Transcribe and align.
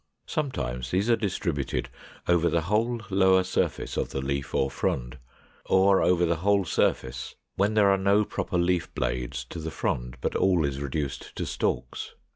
Sometimes 0.25 0.89
these 0.89 1.11
are 1.11 1.15
distributed 1.15 1.87
over 2.27 2.49
the 2.49 2.61
whole 2.61 3.01
lower 3.11 3.43
surface 3.43 3.97
of 3.97 4.09
the 4.09 4.19
leaf 4.19 4.55
or 4.55 4.71
frond, 4.71 5.19
or 5.67 6.01
over 6.01 6.25
the 6.25 6.37
whole 6.37 6.65
surface 6.65 7.35
when 7.55 7.75
there 7.75 7.91
are 7.91 7.99
no 7.99 8.25
proper 8.25 8.57
leaf 8.57 8.91
blades 8.95 9.45
to 9.51 9.59
the 9.59 9.69
frond, 9.69 10.17
but 10.19 10.35
all 10.35 10.65
is 10.65 10.81
reduced 10.81 11.35
to 11.35 11.45
stalks. 11.45 12.15